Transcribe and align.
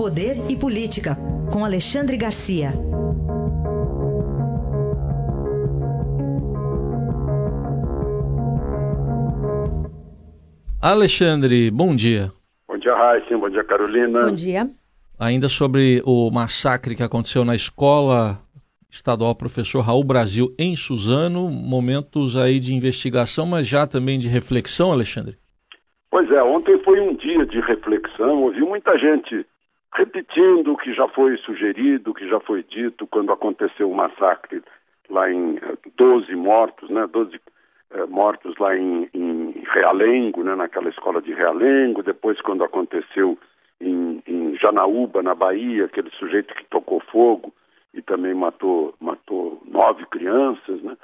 Poder 0.00 0.32
e 0.48 0.56
Política, 0.56 1.14
com 1.52 1.62
Alexandre 1.62 2.16
Garcia. 2.16 2.70
Alexandre, 10.80 11.70
bom 11.70 11.94
dia. 11.94 12.32
Bom 12.66 12.78
dia, 12.78 12.94
Raíssa. 12.94 13.36
Bom 13.36 13.50
dia, 13.50 13.62
Carolina. 13.62 14.22
Bom 14.22 14.32
dia. 14.32 14.70
Ainda 15.18 15.50
sobre 15.50 16.00
o 16.06 16.30
massacre 16.30 16.96
que 16.96 17.02
aconteceu 17.02 17.44
na 17.44 17.54
escola 17.54 18.38
estadual 18.90 19.34
professor 19.34 19.82
Raul 19.82 20.02
Brasil 20.02 20.48
em 20.58 20.74
Suzano, 20.76 21.50
momentos 21.50 22.38
aí 22.38 22.58
de 22.58 22.72
investigação, 22.72 23.44
mas 23.44 23.68
já 23.68 23.86
também 23.86 24.18
de 24.18 24.28
reflexão, 24.28 24.92
Alexandre? 24.92 25.36
Pois 26.10 26.30
é, 26.30 26.42
ontem 26.42 26.82
foi 26.82 26.98
um 27.00 27.14
dia 27.14 27.44
de 27.44 27.60
reflexão, 27.60 28.44
ouvi 28.44 28.62
muita 28.62 28.96
gente 28.96 29.44
repetindo 29.94 30.72
o 30.72 30.76
que 30.76 30.92
já 30.92 31.08
foi 31.08 31.36
sugerido, 31.38 32.10
o 32.10 32.14
que 32.14 32.28
já 32.28 32.40
foi 32.40 32.62
dito 32.62 33.06
quando 33.06 33.32
aconteceu 33.32 33.90
o 33.90 33.94
massacre 33.94 34.62
lá 35.08 35.30
em 35.30 35.58
12 35.96 36.30
eh, 36.30 36.36
mortos, 36.36 36.88
né, 36.88 37.06
12 37.08 37.40
eh, 37.90 38.06
mortos 38.06 38.56
lá 38.58 38.76
em, 38.76 39.08
em, 39.12 39.64
Realengo, 39.72 40.44
né, 40.44 40.54
naquela 40.54 40.88
escola 40.88 41.20
de 41.20 41.32
Realengo, 41.32 42.02
depois 42.02 42.40
quando 42.40 42.62
aconteceu 42.62 43.36
em, 43.80 44.22
em 44.26 44.56
Janaúba, 44.56 45.22
na 45.22 45.34
Bahia, 45.34 45.86
aquele 45.86 46.10
sujeito 46.10 46.54
que 46.54 46.64
tocou 46.66 47.00
fogo 47.00 47.52
e 47.92 48.00
também 48.00 48.34
matou, 48.34 48.94
matou 49.00 49.60
nove 49.66 50.06
crianças, 50.06 50.80
né, 50.82 50.96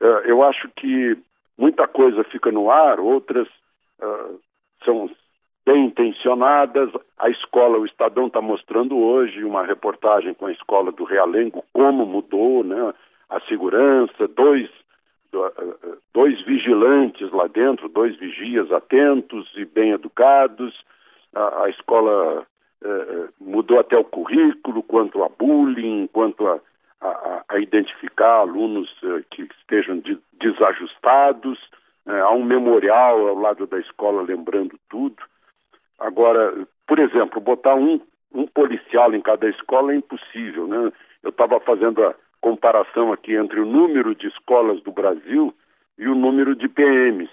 uh, 0.00 0.20
eu 0.24 0.44
acho 0.44 0.68
que 0.76 1.18
muita 1.56 1.88
coisa 1.88 2.22
fica 2.22 2.52
no 2.52 2.70
ar, 2.70 3.00
outras 3.00 3.48
uh, 4.00 4.40
são 4.84 5.10
bem 5.68 5.84
intencionadas. 5.84 6.88
A 7.18 7.28
escola, 7.28 7.78
o 7.78 7.84
Estadão 7.84 8.28
está 8.28 8.40
mostrando 8.40 8.96
hoje 8.96 9.44
uma 9.44 9.66
reportagem 9.66 10.32
com 10.32 10.46
a 10.46 10.52
escola 10.52 10.90
do 10.90 11.04
Realengo, 11.04 11.62
como 11.74 12.06
mudou 12.06 12.64
né, 12.64 12.94
a 13.28 13.38
segurança, 13.40 14.26
dois, 14.28 14.70
dois 16.14 16.40
vigilantes 16.46 17.30
lá 17.32 17.46
dentro, 17.48 17.86
dois 17.90 18.16
vigias 18.16 18.72
atentos 18.72 19.46
e 19.56 19.66
bem 19.66 19.90
educados. 19.90 20.74
A, 21.34 21.64
a 21.64 21.68
escola 21.68 22.46
eh, 22.82 23.28
mudou 23.38 23.78
até 23.78 23.98
o 23.98 24.04
currículo 24.04 24.82
quanto 24.82 25.22
a 25.22 25.28
bullying, 25.28 26.06
quanto 26.06 26.46
a, 26.46 26.58
a, 27.02 27.44
a 27.46 27.58
identificar 27.58 28.40
alunos 28.40 28.88
eh, 29.04 29.22
que 29.30 29.42
estejam 29.60 29.98
de, 29.98 30.18
desajustados. 30.40 31.58
Eh, 32.06 32.20
há 32.20 32.30
um 32.30 32.42
memorial 32.42 33.28
ao 33.28 33.38
lado 33.38 33.66
da 33.66 33.78
escola 33.78 34.22
lembrando 34.22 34.78
tudo. 34.88 35.22
Agora, 35.98 36.66
por 36.86 36.98
exemplo, 36.98 37.40
botar 37.40 37.74
um, 37.74 38.00
um 38.32 38.46
policial 38.46 39.14
em 39.14 39.20
cada 39.20 39.48
escola 39.48 39.92
é 39.92 39.96
impossível. 39.96 40.66
Né? 40.66 40.92
Eu 41.22 41.30
estava 41.30 41.58
fazendo 41.60 42.04
a 42.04 42.14
comparação 42.40 43.12
aqui 43.12 43.34
entre 43.34 43.60
o 43.60 43.66
número 43.66 44.14
de 44.14 44.28
escolas 44.28 44.80
do 44.82 44.92
Brasil 44.92 45.54
e 45.98 46.06
o 46.06 46.14
número 46.14 46.54
de 46.54 46.68
PMs. 46.68 47.30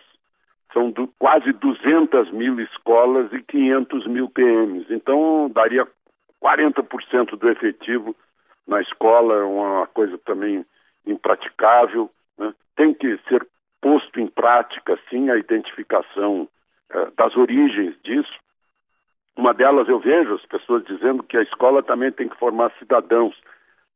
São 0.73 0.89
do, 0.91 1.07
quase 1.19 1.53
200 1.53 2.31
mil 2.31 2.59
escolas 2.59 3.31
e 3.31 3.41
500 3.41 4.07
mil 4.07 4.29
PMs. 4.29 4.87
Então, 4.89 5.49
daria 5.53 5.87
40% 6.43 7.37
do 7.37 7.49
efetivo 7.49 8.15
na 8.67 8.81
escola, 8.81 9.35
é 9.35 9.43
uma 9.43 9.87
coisa 9.87 10.17
também 10.19 10.65
impraticável. 11.05 12.09
Né? 12.37 12.53
Tem 12.75 12.93
que 12.93 13.17
ser 13.29 13.47
posto 13.79 14.19
em 14.19 14.27
prática, 14.27 14.99
sim, 15.09 15.29
a 15.29 15.37
identificação 15.37 16.49
eh, 16.89 17.07
das 17.15 17.37
origens 17.37 17.95
disso. 18.03 18.33
Uma 19.37 19.53
delas 19.53 19.87
eu 19.89 19.99
vejo 19.99 20.33
as 20.33 20.45
pessoas 20.45 20.83
dizendo 20.85 21.23
que 21.23 21.37
a 21.37 21.41
escola 21.41 21.83
também 21.83 22.11
tem 22.11 22.29
que 22.29 22.37
formar 22.37 22.71
cidadãos. 22.79 23.35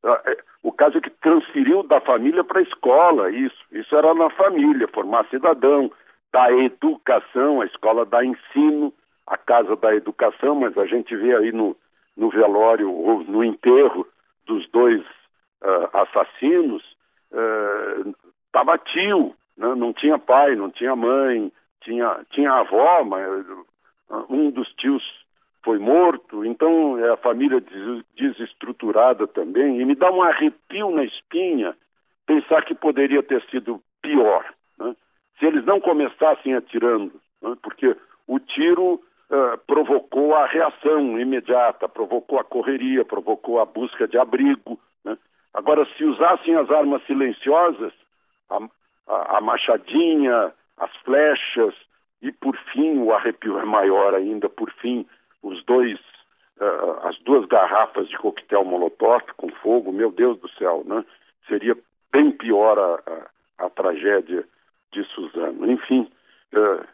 Ah, 0.03 0.21
é, 0.25 0.37
o 0.61 0.71
caso 0.71 0.97
é 0.97 1.01
que 1.01 1.09
transferiu 1.09 1.83
da 1.83 2.01
família 2.01 2.43
para 2.43 2.59
a 2.59 2.63
escola, 2.63 3.31
isso. 3.31 3.63
Isso 3.71 3.95
era 3.95 4.13
na 4.13 4.29
família, 4.31 4.87
formar 4.89 5.25
cidadão, 5.29 5.91
da 6.31 6.51
educação, 6.51 7.61
a 7.61 7.65
escola 7.65 8.05
dá 8.05 8.23
ensino, 8.23 8.93
a 9.25 9.37
casa 9.37 9.75
da 9.75 9.95
educação, 9.95 10.55
mas 10.55 10.77
a 10.77 10.85
gente 10.85 11.15
vê 11.15 11.35
aí 11.35 11.51
no, 11.51 11.75
no 12.17 12.29
velório 12.29 12.91
ou 12.91 13.23
no 13.23 13.43
enterro 13.43 14.05
dos 14.45 14.67
dois 14.69 15.01
uh, 15.01 15.97
assassinos, 15.97 16.83
estava 18.47 18.75
uh, 18.75 18.77
tio, 18.85 19.35
né? 19.57 19.73
não 19.75 19.93
tinha 19.93 20.19
pai, 20.19 20.55
não 20.55 20.69
tinha 20.69 20.95
mãe, 20.95 21.51
tinha, 21.81 22.25
tinha 22.31 22.51
avó, 22.51 23.03
mas 23.03 23.45
um 24.29 24.49
dos 24.51 24.67
tios 24.73 25.03
foi 25.63 25.77
morto, 25.77 26.45
então 26.45 26.97
é 26.97 27.09
a 27.11 27.17
família 27.17 27.59
des 27.59 28.03
desestruturada 28.15 29.27
também, 29.27 29.79
e 29.79 29.85
me 29.85 29.95
dá 29.95 30.11
um 30.11 30.21
arrepio 30.21 30.91
na 30.91 31.03
espinha 31.03 31.75
pensar 32.25 32.63
que 32.63 32.75
poderia 32.75 33.23
ter 33.23 33.41
sido 33.49 33.81
pior. 34.01 34.45
Né? 34.77 34.95
Se 35.39 35.45
eles 35.45 35.65
não 35.65 35.79
começassem 35.79 36.53
atirando, 36.53 37.13
né? 37.41 37.55
porque 37.61 37.95
o 38.27 38.39
tiro 38.39 38.93
uh, 38.93 39.57
provocou 39.65 40.35
a 40.35 40.45
reação 40.45 41.19
imediata, 41.19 41.89
provocou 41.89 42.39
a 42.39 42.43
correria, 42.43 43.03
provocou 43.03 43.59
a 43.59 43.65
busca 43.65 44.07
de 44.07 44.17
abrigo. 44.17 44.79
Né? 45.03 45.17
Agora, 45.53 45.87
se 45.97 46.03
usassem 46.03 46.55
as 46.55 46.69
armas 46.69 47.03
silenciosas, 47.05 47.93
a, 48.49 48.59
a, 49.07 49.37
a 49.37 49.41
machadinha, 49.41 50.53
as 50.77 50.95
flechas, 50.97 51.73
e 52.21 52.31
por 52.31 52.55
fim, 52.73 52.99
o 52.99 53.11
arrepio 53.13 53.57
é 53.59 53.65
maior 53.65 54.13
ainda, 54.13 54.47
por 54.49 54.71
fim, 54.73 55.05
os 55.41 55.63
dois, 55.65 55.99
uh, 56.59 57.07
as 57.07 57.17
duas 57.19 57.45
garrafas 57.45 58.07
de 58.09 58.17
coquetel 58.17 58.63
molotov 58.65 59.23
com 59.37 59.49
fogo, 59.49 59.91
meu 59.91 60.11
Deus 60.11 60.39
do 60.39 60.49
céu, 60.51 60.83
né? 60.85 61.05
Seria 61.47 61.77
bem 62.11 62.31
pior 62.31 62.77
a, 62.77 63.63
a, 63.63 63.65
a 63.65 63.69
tragédia 63.69 64.45
de 64.91 65.03
Suzano. 65.05 65.71
Enfim, 65.71 66.09
uh, 66.53 66.85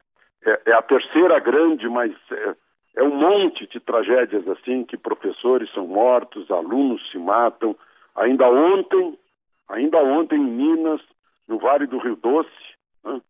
é, 0.46 0.62
é, 0.68 0.74
a 0.74 0.82
terceira 0.82 1.40
grande, 1.40 1.90
mas 1.90 2.14
é, 2.32 2.56
é 2.98 3.04
um 3.04 3.16
monte 3.16 3.68
de 3.68 3.80
tragédias 3.80 4.48
assim 4.48 4.84
que 4.84 4.96
professores 4.96 5.72
são 5.74 5.88
mortos, 5.88 6.50
alunos 6.52 7.02
se 7.12 7.18
matam. 7.18 7.76
Ainda 8.16 8.48
ontem, 8.48 9.18
ainda 9.70 9.98
ontem 9.98 10.40
em 10.40 10.46
Minas, 10.46 11.02
no 11.48 11.58
Vale 11.58 11.88
do 11.88 11.98
Rio 11.98 12.16
Doce, 12.16 12.50
né? 13.04 13.22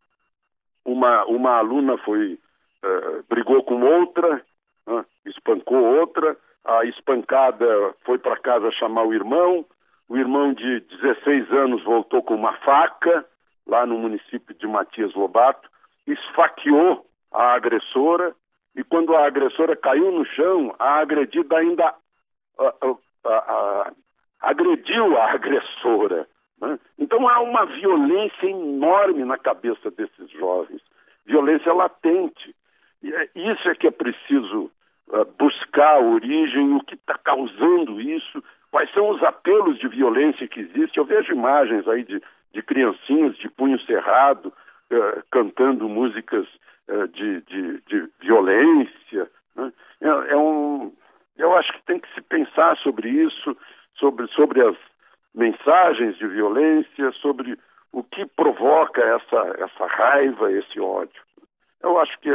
uma, 0.84 1.26
uma 1.26 1.58
aluna 1.58 1.98
foi 2.00 2.34
uh, 2.34 3.24
brigou 3.30 3.64
com 3.64 3.82
outra 3.82 4.42
né? 4.88 5.06
espancou 5.26 5.78
outra, 6.00 6.38
a 6.64 6.84
espancada 6.86 7.66
foi 8.04 8.18
para 8.18 8.38
casa 8.38 8.72
chamar 8.72 9.04
o 9.06 9.14
irmão, 9.14 9.66
o 10.08 10.18
irmão 10.18 10.54
de 10.54 10.80
16 10.82 11.52
anos 11.52 11.84
voltou 11.84 12.22
com 12.22 12.36
uma 12.36 12.54
faca, 12.58 13.26
lá 13.66 13.86
no 13.86 13.98
município 13.98 14.56
de 14.56 14.68
Matias 14.68 15.14
Lobato, 15.14 15.68
esfaqueou 16.06 17.06
a 17.32 17.54
agressora, 17.54 18.36
e 18.76 18.84
quando 18.84 19.16
a 19.16 19.26
agressora 19.26 19.76
caiu 19.76 20.12
no 20.12 20.26
chão, 20.26 20.76
a 20.78 21.00
agredida 21.00 21.58
ainda 21.58 21.94
agrediu 24.42 25.18
a 25.18 25.32
agressora. 25.32 26.28
Né? 26.62 26.80
Então 27.00 27.28
há 27.28 27.40
uma 27.42 27.66
violência 27.66 28.48
enorme 28.48 29.24
na 29.24 29.38
cabeça 29.38 29.90
desses 29.92 30.30
jovens, 30.32 30.82
violência 31.26 31.74
latente. 31.74 32.56
E 33.02 33.14
é, 33.14 33.30
isso 33.36 33.68
é 33.70 33.76
que 33.76 33.88
é 33.88 33.92
preciso 33.92 34.72
buscar 35.38 35.96
a 35.96 36.00
origem, 36.00 36.74
o 36.76 36.82
que 36.82 36.96
está 36.96 37.18
causando 37.18 38.00
isso, 38.00 38.44
quais 38.72 38.92
são 38.94 39.10
os 39.10 39.24
apelos 39.24 39.78
de 39.80 39.88
violência 39.88 40.48
que 40.48 40.60
existem. 40.60 40.92
Eu 40.96 41.06
vejo 41.06 41.34
imagens 41.34 41.88
aí 41.88 42.04
de, 42.04 42.22
de 42.54 42.62
criancinhas 42.62 43.36
de 43.38 43.50
punho 43.50 43.80
cerrado 43.82 44.48
uh, 44.48 45.24
cantando 45.32 45.88
músicas 45.88 46.48
uh, 46.90 47.08
de, 47.10 47.42
de, 47.42 47.82
de, 47.88 48.10
violência. 48.20 49.30
Né? 49.56 49.72
É, 50.02 50.08
é, 50.08 50.38
um, 50.38 50.94
eu 51.38 51.56
acho 51.58 51.72
que 51.74 51.84
tem 51.84 52.00
que 52.00 52.14
se 52.14 52.22
pensar 52.22 52.78
sobre 52.78 53.10
isso, 53.10 53.58
sobre, 53.96 54.28
sobre 54.28 54.62
as 54.62 54.76
mensagens 55.34 56.18
de 56.18 56.28
violência, 56.28 57.12
sobre 57.14 57.58
o 57.92 58.04
que 58.04 58.26
provoca 58.26 59.02
essa, 59.02 59.56
essa 59.58 59.88
raiva, 59.88 60.52
esse 60.52 60.80
ódio. 60.80 61.22
Eu 61.82 61.98
acho 62.00 62.18
que 62.20 62.30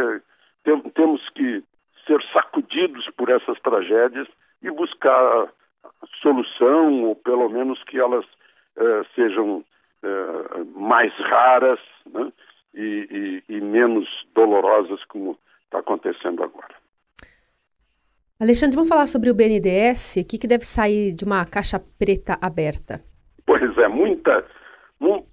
tem, 0.64 0.80
temos 0.90 1.28
que 1.30 1.62
por 3.30 3.36
essas 3.36 3.60
tragédias 3.60 4.28
e 4.62 4.70
buscar 4.70 5.48
solução, 6.20 7.04
ou 7.04 7.14
pelo 7.14 7.48
menos 7.48 7.82
que 7.84 7.98
elas 7.98 8.24
eh, 8.76 9.02
sejam 9.14 9.64
eh, 10.02 10.64
mais 10.74 11.12
raras 11.18 11.78
né? 12.12 12.32
e, 12.74 13.42
e, 13.48 13.56
e 13.56 13.60
menos 13.60 14.08
dolorosas, 14.34 15.02
como 15.04 15.38
está 15.64 15.78
acontecendo 15.78 16.42
agora. 16.42 16.74
Alexandre, 18.40 18.74
vamos 18.74 18.88
falar 18.88 19.06
sobre 19.06 19.30
o 19.30 19.34
BNDES. 19.34 20.16
O 20.16 20.28
que, 20.28 20.38
que 20.38 20.48
deve 20.48 20.64
sair 20.64 21.14
de 21.14 21.24
uma 21.24 21.44
caixa 21.44 21.80
preta 21.98 22.38
aberta? 22.40 23.02
Pois 23.46 23.76
é, 23.78 23.88
muita, 23.88 24.44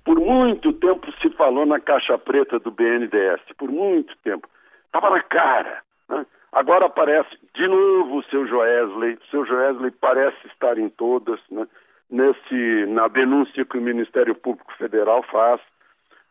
por 0.04 0.20
muito 0.20 0.74
tempo 0.74 1.12
se 1.22 1.30
falou 1.32 1.66
na 1.66 1.80
caixa 1.80 2.18
preta 2.18 2.60
do 2.60 2.72
BNDES, 2.72 3.42
por 3.58 3.70
muito 3.70 4.16
tempo. 4.24 4.48
Estava 4.86 5.10
na 5.10 5.24
cara. 5.24 5.82
Né? 6.10 6.26
Agora 6.57 6.88
aparece 6.88 7.38
de 7.54 7.68
novo 7.68 8.18
o 8.18 8.24
seu 8.24 8.48
Joesley. 8.48 9.13
O 9.13 9.25
seu 9.30 9.45
Joesley 9.45 9.92
parece 9.92 10.48
estar 10.48 10.75
em 10.80 10.89
todas, 10.89 11.39
né? 11.51 11.68
Nesse, 12.09 12.86
na 12.88 13.07
denúncia 13.07 13.63
que 13.63 13.77
o 13.77 13.81
Ministério 13.81 14.33
Público 14.33 14.74
Federal 14.75 15.21
faz, 15.31 15.62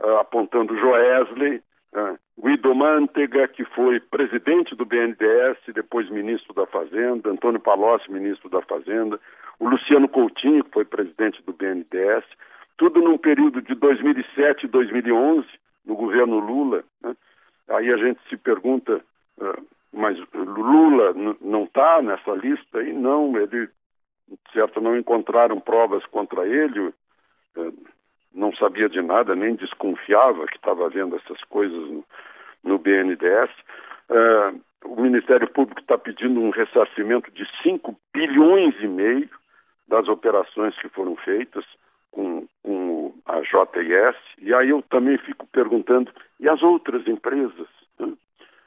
uh, 0.03 0.17
apontando 0.17 0.77
Joesley, 0.77 1.63
uh, 1.93 2.19
Guido 2.43 2.75
Mantega, 2.75 3.47
que 3.47 3.65
foi 3.67 4.01
presidente 4.01 4.75
do 4.75 4.85
BNDES, 4.85 5.59
depois 5.73 6.11
ministro 6.11 6.53
da 6.55 6.67
Fazenda, 6.67 7.31
Antônio 7.31 7.61
Palocci, 7.61 8.11
ministro 8.11 8.49
da 8.49 8.63
Fazenda, 8.63 9.21
o 9.61 9.69
Luciano 9.69 10.09
Coutinho, 10.09 10.65
que 10.65 10.73
foi 10.73 10.85
presidente 10.85 11.41
do 11.45 11.53
BNDES, 11.53 12.25
tudo 12.77 13.01
num 13.01 13.17
período 13.17 13.63
de 13.63 13.77
2007 13.77 14.67
e 14.67 14.69
2011, 14.69 15.47
no 15.85 15.95
governo 15.95 16.41
Lula. 16.41 16.83
Né? 17.01 17.15
Aí 17.69 17.93
a 17.93 17.97
gente 17.97 18.19
se 18.29 18.37
pergunta, 18.37 19.01
Lula 20.47 21.13
não 21.41 21.65
está 21.65 22.01
nessa 22.03 22.33
lista? 22.33 22.83
E 22.83 22.93
não, 22.93 23.37
ele, 23.37 23.69
certo, 24.53 24.81
não 24.81 24.97
encontraram 24.97 25.61
provas 25.61 26.05
contra 26.07 26.47
ele, 26.47 26.81
uh, 26.81 26.95
não 28.35 28.55
sabia 28.55 28.89
de 28.89 29.01
nada, 29.03 29.35
nem 29.35 29.55
desconfiava 29.55 30.47
que 30.47 30.57
estava 30.57 30.89
vendo 30.89 31.17
essas 31.17 31.43
coisas 31.45 31.91
no, 31.91 32.05
no 32.65 32.79
BNDES. 32.79 33.51
Uh, 34.09 34.61
o 34.85 35.01
Ministério 35.01 35.51
Público 35.51 35.81
está 35.81 35.99
pedindo 35.99 36.41
um 36.41 36.51
ressarcimento 36.51 37.31
de 37.33 37.45
5 37.63 37.99
bilhões 38.15 38.75
e 38.81 38.87
meio 38.87 39.29
das 39.89 40.07
operações 40.09 40.77
que 40.79 40.89
foram 40.89 41.17
feitas 41.17 41.65
com, 42.11 42.47
com 42.63 43.15
a 43.27 43.41
JIS. 43.43 44.17
E 44.39 44.55
aí 44.55 44.71
eu 44.71 44.83
também 44.83 45.19
fico 45.19 45.47
perguntando, 45.49 46.13
e 46.41 46.49
as 46.49 46.63
outras 46.63 47.07
empresas? 47.07 47.69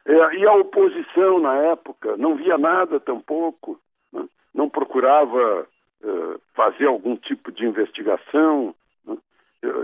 Né? 0.10 0.36
E 0.38 0.48
a 0.48 0.54
oposição 0.54 1.40
na 1.40 1.56
época 1.56 2.18
não 2.18 2.36
via 2.36 2.58
nada 2.58 3.00
tampouco, 3.00 3.80
né? 4.12 4.28
não 4.54 4.68
procurava 4.68 5.68
uh, 6.04 6.42
fazer 6.56 6.88
algum 6.88 7.16
tipo 7.16 7.52
de 7.52 7.66
investigação, 7.66 8.74
né? 9.06 9.18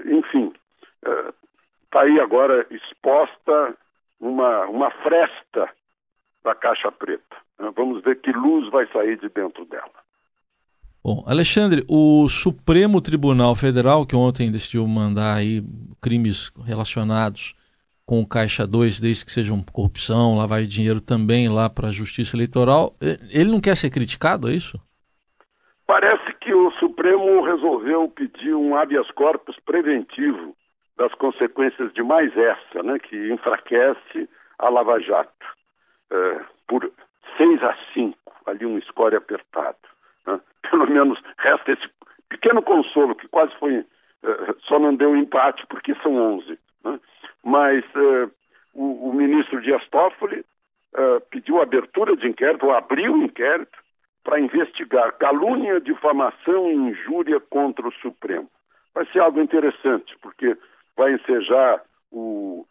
enfim, 0.05 0.51
está 1.03 1.99
uh, 1.99 2.01
aí 2.01 2.19
agora 2.19 2.65
exposta 2.71 3.77
uma, 4.19 4.65
uma 4.65 4.89
fresta 4.89 5.69
da 6.43 6.55
caixa 6.55 6.91
preta. 6.91 7.35
Né? 7.59 7.71
Vamos 7.75 8.03
ver 8.03 8.19
que 8.19 8.31
luz 8.31 8.67
vai 8.71 8.87
sair 8.87 9.19
de 9.19 9.29
dentro 9.29 9.63
dela. 9.65 10.05
Bom, 11.03 11.23
Alexandre, 11.27 11.85
o 11.87 12.27
Supremo 12.27 12.99
Tribunal 12.99 13.55
Federal, 13.55 14.07
que 14.07 14.15
ontem 14.15 14.51
decidiu 14.51 14.87
mandar 14.87 15.35
aí 15.35 15.63
crimes 16.01 16.51
relacionados 16.65 17.53
com 18.05 18.21
o 18.21 18.27
Caixa 18.27 18.67
2, 18.67 18.99
desde 18.99 19.25
que 19.25 19.31
sejam 19.31 19.63
corrupção, 19.63 20.37
lavagem 20.37 20.67
de 20.67 20.75
dinheiro 20.75 21.01
também 21.01 21.49
lá 21.49 21.69
para 21.69 21.87
a 21.87 21.91
Justiça 21.91 22.35
Eleitoral, 22.35 22.95
ele 23.01 23.51
não 23.51 23.59
quer 23.59 23.75
ser 23.75 23.89
criticado, 23.89 24.49
é 24.49 24.53
isso? 24.53 24.79
Parece 25.87 26.33
que 26.41 26.53
o 26.53 26.71
Supremo 26.73 27.41
resolveu 27.43 28.07
pedir 28.09 28.53
um 28.53 28.75
habeas 28.75 29.09
corpus 29.11 29.55
preventivo 29.65 30.55
das 30.97 31.13
consequências 31.15 31.93
de 31.93 32.03
mais 32.03 32.35
essa, 32.37 32.83
né, 32.83 32.99
que 32.99 33.31
enfraquece 33.31 34.29
a 34.59 34.69
Lava 34.69 34.99
Jato, 34.99 35.45
é, 36.11 36.41
por 36.67 36.89
6 37.37 37.63
a 37.63 37.75
5, 37.93 38.17
ali 38.45 38.65
um 38.65 38.79
score 38.81 39.15
apertado 39.15 39.77
pelo 40.69 40.87
menos 40.89 41.19
resta 41.37 41.71
esse 41.71 41.87
pequeno 42.29 42.61
consolo 42.61 43.15
que 43.15 43.27
quase 43.27 43.53
foi, 43.59 43.79
uh, 43.79 43.85
só 44.67 44.79
não 44.79 44.95
deu 44.95 45.15
empate 45.15 45.65
porque 45.67 45.95
são 46.01 46.15
11. 46.37 46.59
Né? 46.83 46.99
Mas 47.45 47.85
uh, 47.95 48.29
o, 48.73 49.09
o, 49.09 49.13
ministro 49.13 49.61
Dias 49.61 49.87
Toffoli 49.89 50.39
uh, 50.39 51.21
pediu 51.29 51.61
abertura 51.61 52.17
de 52.17 52.27
inquérito, 52.27 52.71
abriu 52.71 53.13
um 53.13 53.23
inquérito, 53.23 53.77
para 54.23 54.39
investigar 54.39 55.13
calúnia, 55.19 55.79
difamação 55.79 56.67
e 56.71 56.73
injúria 56.73 57.39
contra 57.39 57.87
o 57.87 57.93
Supremo. 57.93 58.49
Vai 58.93 59.05
ser 59.11 59.19
algo 59.19 59.39
interessante, 59.39 60.17
porque 60.19 60.57
vai 60.97 61.13
ensejar 61.13 61.83
o, 62.11 62.65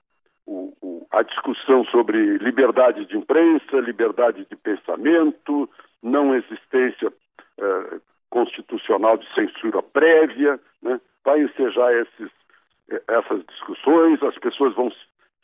o, 0.45 0.77
o, 0.83 1.07
a 1.13 1.23
discussão 1.23 1.85
sobre 1.85 2.39
liberdade 2.39 3.07
de 3.07 3.17
imprensa, 3.17 3.77
liberdade 3.79 4.45
de 4.51 4.57
pensamento, 4.57 5.71
não 6.03 6.35
existência 6.35 7.13
eh, 7.59 8.01
constitucional 8.31 9.17
de 9.17 9.33
censura 9.33 9.81
prévia, 9.81 10.59
né? 10.83 11.01
vai 11.25 11.41
ensejar 11.41 11.95
esses, 11.95 12.33
essas 13.09 13.45
discussões, 13.47 14.23
as 14.23 14.37
pessoas 14.39 14.75
vão 14.75 14.91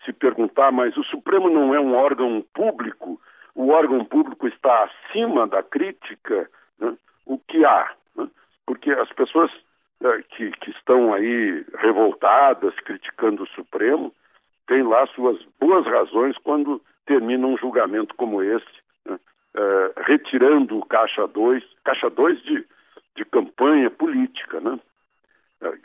se 0.04 0.12
perguntar, 0.12 0.72
mas 0.72 0.96
o 0.96 1.04
Supremo 1.04 1.48
não 1.50 1.74
é 1.74 1.80
um 1.80 1.94
órgão 1.94 2.44
público, 2.54 3.20
o 3.54 3.68
órgão 3.68 4.04
público 4.04 4.48
está 4.48 4.84
acima 4.84 5.46
da 5.46 5.62
crítica, 5.62 6.48
né? 6.78 6.96
o 7.26 7.38
que 7.38 7.64
há? 7.64 7.92
Né? 8.16 8.28
Porque 8.66 8.90
as 8.92 9.12
pessoas 9.12 9.50
eh, 10.02 10.22
que, 10.30 10.50
que 10.52 10.70
estão 10.70 11.12
aí 11.12 11.64
revoltadas, 11.74 12.74
criticando 12.76 13.42
o 13.42 13.48
Supremo, 13.48 14.14
têm 14.66 14.82
lá 14.82 15.06
suas 15.08 15.38
boas 15.60 15.84
razões 15.84 16.36
quando 16.38 16.80
termina 17.04 17.46
um 17.46 17.58
julgamento 17.58 18.14
como 18.14 18.42
esse, 18.42 18.64
uh, 19.08 19.92
retirando 20.06 20.78
o 20.78 20.86
Caixa 20.86 21.26
2, 21.26 21.62
Caixa 21.84 22.08
2 22.08 22.42
de, 22.42 22.64
de 23.16 23.24
campanha 23.24 23.90
política, 23.90 24.60
né? 24.60 24.78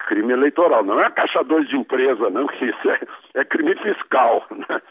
Crime 0.05 0.33
eleitoral, 0.33 0.83
não 0.83 0.99
é 0.99 1.09
Caixa 1.09 1.43
2 1.43 1.67
de 1.67 1.77
empresa, 1.77 2.29
não, 2.29 2.47
que 2.47 2.65
isso 2.65 2.89
é, 2.89 2.99
é 3.35 3.45
crime 3.45 3.75
fiscal, 3.75 4.45
né? 4.51 4.81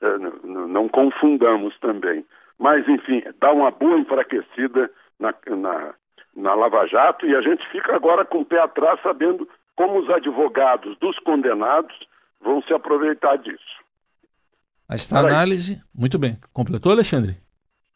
É, 0.00 0.18
não, 0.18 0.68
não 0.68 0.88
confundamos 0.88 1.78
também. 1.80 2.24
Mas, 2.58 2.86
enfim, 2.88 3.22
dá 3.40 3.52
uma 3.52 3.70
boa 3.70 3.98
enfraquecida 3.98 4.90
na, 5.18 5.34
na, 5.48 5.94
na 6.36 6.54
Lava 6.54 6.86
Jato 6.86 7.26
e 7.26 7.34
a 7.34 7.40
gente 7.40 7.66
fica 7.70 7.94
agora 7.94 8.24
com 8.24 8.40
o 8.40 8.44
pé 8.44 8.60
atrás 8.60 9.00
sabendo 9.02 9.48
como 9.76 9.98
os 10.00 10.10
advogados 10.10 10.96
dos 10.98 11.18
condenados 11.20 11.94
vão 12.40 12.62
se 12.62 12.72
aproveitar 12.72 13.36
disso. 13.38 13.82
Esta 14.90 15.20
análise, 15.20 15.80
muito 15.94 16.18
bem. 16.18 16.36
Completou, 16.52 16.92
Alexandre? 16.92 17.36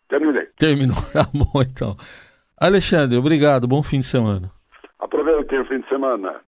Terminei. 0.09 0.47
Terminou. 0.59 0.97
Tá 1.13 1.27
bom, 1.33 1.61
então. 1.63 1.97
Alexandre, 2.59 3.19
obrigado. 3.19 3.69
Bom 3.69 3.83
fim 3.83 4.01
de 4.01 4.07
semana. 4.07 4.51
Aproveitem 4.99 5.36
o 5.61 5.65
fim 5.65 5.81
de 5.81 5.89
semana. 5.89 6.41